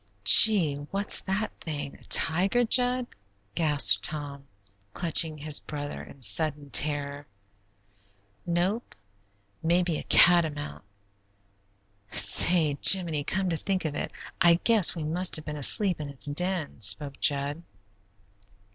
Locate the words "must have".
15.03-15.45